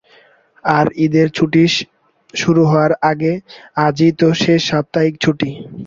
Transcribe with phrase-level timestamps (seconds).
[0.65, 1.63] আর ঈদের ছুটি
[2.33, 3.33] শুরু হওয়ার আগে
[3.77, 5.49] আজই তো শেষ সাপ্তাহিক ছুটি।